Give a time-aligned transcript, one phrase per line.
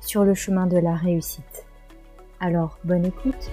[0.00, 1.66] sur le chemin de la réussite.
[2.40, 3.50] Alors, bonne écoute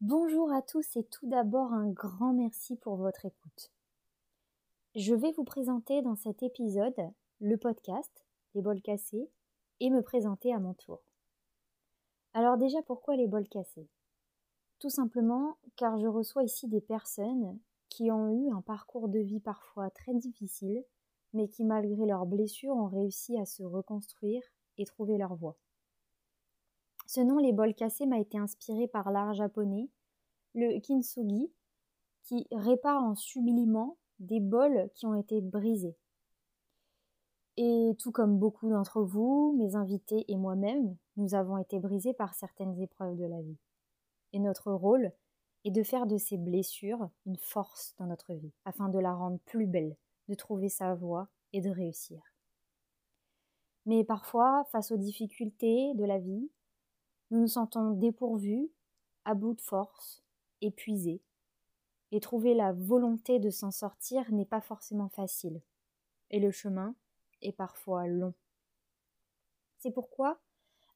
[0.00, 3.70] Bonjour à tous et tout d'abord un grand merci pour votre écoute.
[4.94, 8.10] Je vais vous présenter dans cet épisode le podcast
[8.54, 9.28] Les bols cassés
[9.80, 11.02] et me présenter à mon tour.
[12.34, 13.88] Alors déjà, pourquoi les bols cassés?
[14.78, 19.40] Tout simplement car je reçois ici des personnes qui ont eu un parcours de vie
[19.40, 20.84] parfois très difficile,
[21.32, 24.42] mais qui malgré leurs blessures ont réussi à se reconstruire
[24.76, 25.56] et trouver leur voie.
[27.06, 29.88] Ce nom, les bols cassés, m'a été inspiré par l'art japonais,
[30.54, 31.50] le kintsugi,
[32.24, 35.96] qui répare en sublimant des bols qui ont été brisés.
[37.60, 42.34] Et tout comme beaucoup d'entre vous, mes invités et moi-même, nous avons été brisés par
[42.34, 43.58] certaines épreuves de la vie.
[44.32, 45.10] Et notre rôle
[45.64, 49.40] est de faire de ces blessures une force dans notre vie, afin de la rendre
[49.44, 49.96] plus belle,
[50.28, 52.22] de trouver sa voie et de réussir.
[53.86, 56.48] Mais parfois, face aux difficultés de la vie,
[57.32, 58.70] nous nous sentons dépourvus,
[59.24, 60.22] à bout de force,
[60.60, 61.22] épuisés.
[62.12, 65.60] Et trouver la volonté de s'en sortir n'est pas forcément facile.
[66.30, 66.94] Et le chemin,
[67.42, 68.34] et parfois long.
[69.78, 70.40] C'est pourquoi,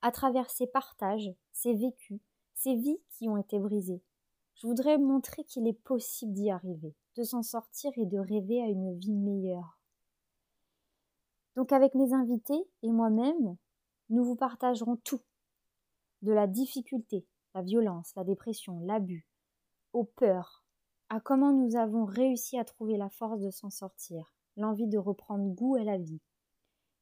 [0.00, 2.20] à travers ces partages, ces vécus,
[2.54, 4.02] ces vies qui ont été brisées,
[4.56, 8.66] je voudrais montrer qu'il est possible d'y arriver, de s'en sortir et de rêver à
[8.66, 9.78] une vie meilleure.
[11.56, 13.56] Donc avec mes invités et moi-même,
[14.08, 15.20] nous vous partagerons tout,
[16.22, 19.26] de la difficulté, la violence, la dépression, l'abus,
[19.92, 20.64] aux peurs,
[21.08, 25.52] à comment nous avons réussi à trouver la force de s'en sortir, l'envie de reprendre
[25.54, 26.20] goût à la vie,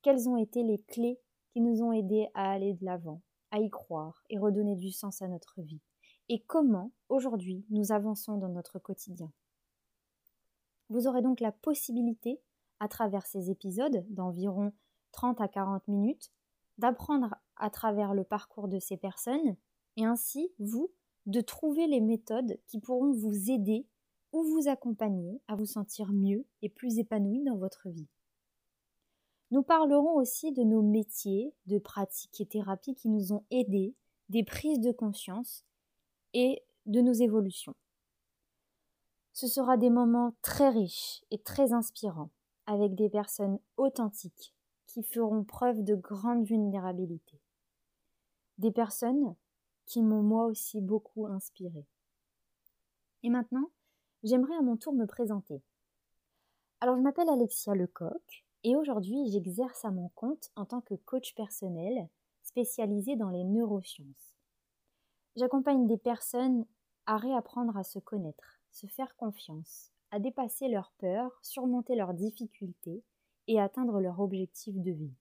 [0.03, 1.21] quelles ont été les clés
[1.53, 5.23] qui nous ont aidés à aller de l'avant, à y croire et redonner du sens
[5.23, 5.81] à notre vie,
[6.29, 9.33] et comment, aujourd'hui, nous avançons dans notre quotidien?
[10.89, 12.41] Vous aurez donc la possibilité,
[12.79, 14.73] à travers ces épisodes d'environ
[15.13, 16.31] 30 à 40 minutes,
[16.79, 19.57] d'apprendre à travers le parcours de ces personnes,
[19.97, 20.93] et ainsi, vous,
[21.27, 23.87] de trouver les méthodes qui pourront vous aider
[24.33, 28.09] ou vous accompagner à vous sentir mieux et plus épanoui dans votre vie.
[29.51, 33.97] Nous parlerons aussi de nos métiers, de pratiques et thérapies qui nous ont aidés,
[34.29, 35.65] des prises de conscience
[36.35, 37.75] et de nos évolutions.
[39.33, 42.31] Ce sera des moments très riches et très inspirants,
[42.67, 44.55] avec des personnes authentiques
[44.87, 47.41] qui feront preuve de grande vulnérabilité.
[48.59, 49.35] Des personnes
[49.87, 51.87] qui m'ont moi aussi beaucoup inspiré.
[53.25, 53.71] Et maintenant,
[54.23, 55.63] j'aimerais à mon tour me présenter.
[56.81, 61.35] Alors je m'appelle Alexia Lecoq, et aujourd'hui, j'exerce à mon compte en tant que coach
[61.35, 62.09] personnel
[62.43, 64.37] spécialisé dans les neurosciences.
[65.37, 66.67] J'accompagne des personnes
[67.07, 73.03] à réapprendre à se connaître, se faire confiance, à dépasser leurs peurs, surmonter leurs difficultés
[73.47, 75.15] et atteindre leur objectif de vie.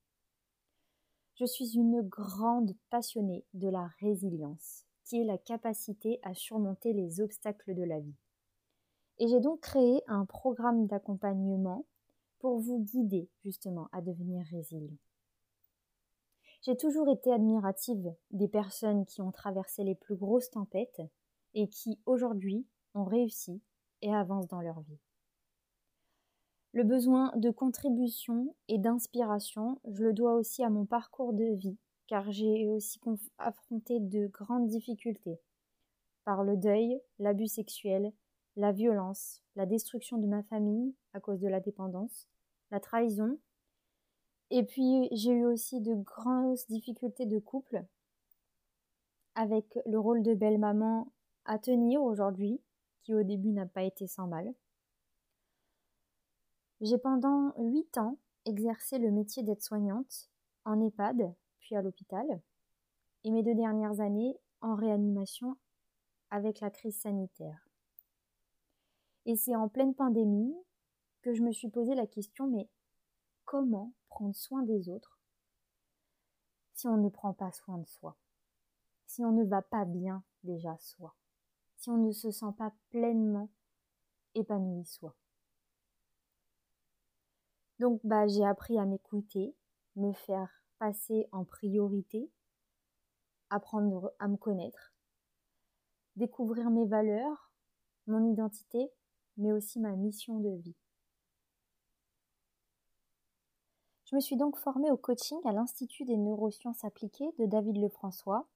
[1.35, 7.21] Je suis une grande passionnée de la résilience, qui est la capacité à surmonter les
[7.21, 8.17] obstacles de la vie.
[9.19, 11.85] Et j'ai donc créé un programme d'accompagnement
[12.39, 14.97] pour vous guider justement à devenir résilient.
[16.61, 21.01] J'ai toujours été admirative des personnes qui ont traversé les plus grosses tempêtes
[21.53, 22.65] et qui aujourd'hui
[22.95, 23.62] ont réussi
[24.01, 25.00] et avancent dans leur vie.
[26.74, 31.77] Le besoin de contribution et d'inspiration, je le dois aussi à mon parcours de vie,
[32.07, 33.00] car j'ai aussi
[33.38, 35.39] affronté de grandes difficultés
[36.25, 38.12] par le deuil, l'abus sexuel,
[38.56, 42.28] la violence, la destruction de ma famille à cause de la dépendance,
[42.72, 43.40] la trahison.
[44.50, 47.86] Et puis j'ai eu aussi de grosses difficultés de couple
[49.36, 51.12] avec le rôle de belle-maman
[51.46, 52.62] à tenir aujourd'hui,
[53.01, 54.54] qui au début n'a pas été sans mal.
[56.81, 60.30] J'ai pendant huit ans exercé le métier d'aide-soignante
[60.66, 62.42] en EHPAD, puis à l'hôpital,
[63.24, 65.57] et mes deux dernières années en réanimation
[66.30, 67.69] avec la crise sanitaire.
[69.30, 70.56] Et c'est en pleine pandémie
[71.22, 72.68] que je me suis posé la question mais
[73.46, 75.20] comment prendre soin des autres
[76.74, 78.18] si on ne prend pas soin de soi,
[79.06, 81.16] si on ne va pas bien déjà soi,
[81.78, 83.52] si on ne se sent pas pleinement
[84.34, 85.16] épanoui soi?
[87.78, 89.56] Donc bah j'ai appris à m'écouter,
[89.96, 90.50] me faire
[90.80, 92.31] passer en priorité,
[93.52, 94.92] apprendre à me connaître,
[96.16, 97.52] découvrir mes valeurs,
[98.08, 98.92] mon identité,
[99.39, 100.75] mais aussi ma mission de vie.
[104.06, 108.47] Je me suis donc formée au coaching à l'Institut des neurosciences appliquées de David Lefrançois.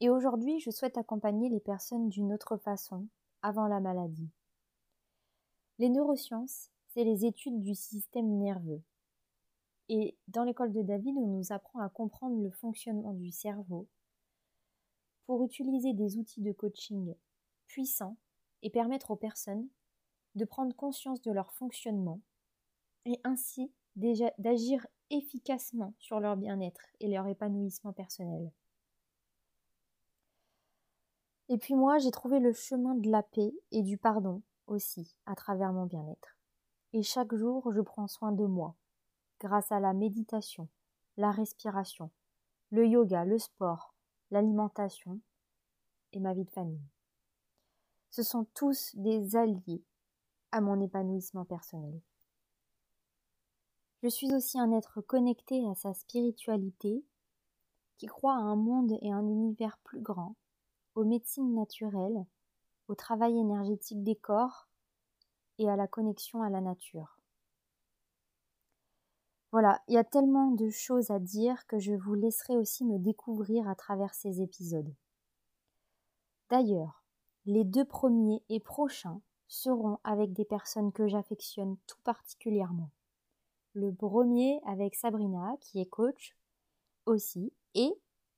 [0.00, 3.06] Et aujourd'hui, je souhaite accompagner les personnes d'une autre façon,
[3.42, 4.30] avant la maladie.
[5.78, 8.82] Les neurosciences, c'est les études du système nerveux.
[9.88, 13.86] Et dans l'école de David, on nous apprend à comprendre le fonctionnement du cerveau
[15.26, 17.14] pour utiliser des outils de coaching
[17.66, 18.16] puissants
[18.62, 19.68] et permettre aux personnes
[20.34, 22.20] de prendre conscience de leur fonctionnement
[23.04, 28.50] et ainsi d'agir efficacement sur leur bien-être et leur épanouissement personnel.
[31.48, 35.36] Et puis moi, j'ai trouvé le chemin de la paix et du pardon aussi à
[35.36, 36.36] travers mon bien-être.
[36.92, 38.74] Et chaque jour, je prends soin de moi,
[39.40, 40.68] grâce à la méditation,
[41.16, 42.10] la respiration,
[42.70, 43.94] le yoga, le sport,
[44.30, 45.20] l'alimentation
[46.12, 46.82] et ma vie de famille.
[48.10, 49.82] Ce sont tous des alliés
[50.52, 52.00] à mon épanouissement personnel.
[54.02, 57.04] Je suis aussi un être connecté à sa spiritualité,
[57.98, 60.36] qui croit à un monde et un univers plus grand,
[60.94, 62.26] aux médecines naturelles,
[62.88, 64.68] au travail énergétique des corps
[65.58, 67.18] et à la connexion à la nature.
[69.52, 72.98] Voilà, il y a tellement de choses à dire que je vous laisserai aussi me
[72.98, 74.92] découvrir à travers ces épisodes.
[76.50, 77.05] D'ailleurs,
[77.46, 82.90] les deux premiers et prochains seront avec des personnes que j'affectionne tout particulièrement
[83.76, 86.34] le premier avec Sabrina, qui est coach
[87.04, 87.92] aussi, et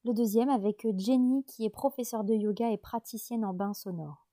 [0.05, 4.27] le deuxième avec Jenny, qui est professeure de yoga et praticienne en bain sonore.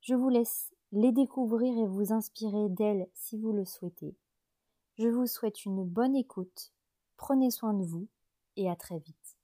[0.00, 4.16] Je vous laisse les découvrir et vous inspirer d'elles si vous le souhaitez.
[4.98, 6.72] Je vous souhaite une bonne écoute,
[7.18, 8.08] prenez soin de vous
[8.56, 9.36] et à très vite.